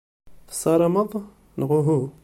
Tessarameḍ, 0.49 1.11
neɣ 1.59 1.71
uhu? 1.79 1.99